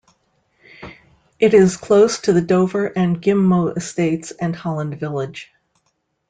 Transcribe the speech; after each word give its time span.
It 1.39 1.53
is 1.53 1.77
close 1.77 2.17
to 2.21 2.33
the 2.33 2.41
Dover 2.41 2.87
and 2.87 3.21
Ghim 3.21 3.37
Moh 3.43 3.67
estates, 3.67 4.31
and 4.31 4.55
Holland 4.55 4.99
Village. 4.99 5.53